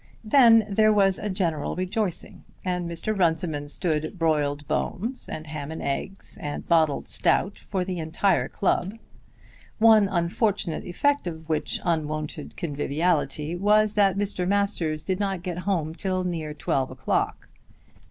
Then 0.23 0.65
there 0.67 0.91
was 0.91 1.19
a 1.19 1.29
general 1.29 1.75
rejoicing, 1.75 2.43
and 2.65 2.89
Mr. 2.89 3.15
Runciman 3.15 3.69
stood 3.69 4.17
broiled 4.17 4.67
bones, 4.67 5.29
and 5.29 5.45
ham 5.45 5.71
and 5.71 5.79
eggs, 5.79 6.37
and 6.41 6.67
bottled 6.67 7.05
stout 7.05 7.55
for 7.59 7.85
the 7.85 7.99
entire 7.99 8.49
club; 8.49 8.97
one 9.77 10.07
unfortunate 10.07 10.85
effect 10.85 11.27
of 11.27 11.47
which 11.47 11.79
unwonted 11.85 12.57
conviviality 12.57 13.55
was 13.55 13.93
that 13.93 14.17
Mr. 14.17 14.47
Masters 14.47 15.03
did 15.03 15.19
not 15.19 15.43
get 15.43 15.59
home 15.69 15.93
till 15.93 16.23
near 16.23 16.55
twelve 16.55 16.89
o'clock. 16.89 17.47